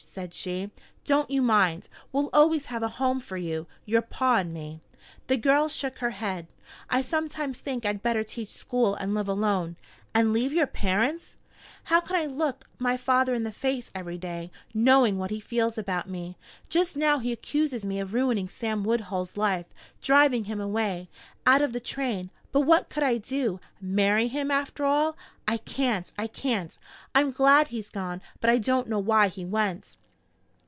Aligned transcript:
said 0.13 0.33
she. 0.33 0.69
"Don't 1.05 1.31
you 1.31 1.41
mind. 1.41 1.87
We'll 2.11 2.29
always 2.33 2.65
have 2.65 2.83
a 2.83 2.89
home 2.99 3.21
for 3.21 3.37
you, 3.37 3.65
your 3.85 4.01
paw 4.01 4.37
and 4.39 4.53
me." 4.53 4.81
The 5.27 5.37
girl 5.37 5.69
shook 5.69 5.99
her 5.99 6.09
head. 6.09 6.47
"I 6.89 7.01
sometimes 7.01 7.61
think 7.61 7.85
I'd 7.85 8.03
better 8.03 8.21
teach 8.21 8.49
school 8.49 8.93
and 8.95 9.13
live 9.13 9.29
alone." 9.29 9.77
"And 10.13 10.33
leave 10.33 10.51
your 10.51 10.67
parents?" 10.67 11.37
"How 11.85 12.01
can 12.01 12.17
I 12.17 12.25
look 12.25 12.67
my 12.77 12.97
father 12.97 13.33
in 13.33 13.43
the 13.43 13.53
face 13.53 13.89
every 13.95 14.17
day, 14.17 14.51
knowing 14.73 15.17
what 15.17 15.31
he 15.31 15.39
feels 15.39 15.77
about 15.77 16.09
me? 16.09 16.35
Just 16.67 16.97
now 16.97 17.19
he 17.19 17.31
accuses 17.31 17.85
me 17.85 17.97
of 18.01 18.13
ruining 18.13 18.49
Sam 18.49 18.83
Woodhull's 18.83 19.37
life 19.37 19.67
driving 20.01 20.43
him 20.43 20.59
away, 20.59 21.07
out 21.45 21.61
of 21.61 21.71
the 21.71 21.79
train. 21.79 22.31
But 22.51 22.61
what 22.61 22.89
could 22.89 23.03
I 23.03 23.15
do? 23.17 23.61
Marry 23.79 24.27
him, 24.27 24.51
after 24.51 24.83
all? 24.83 25.15
I 25.47 25.55
can't 25.55 26.11
I 26.19 26.27
can't! 26.27 26.77
I'm 27.15 27.31
glad 27.31 27.69
he's 27.69 27.89
gone, 27.89 28.21
but 28.41 28.49
I 28.49 28.57
don't 28.57 28.89
know 28.89 28.99
why 28.99 29.29
he 29.29 29.45
went." 29.45 29.95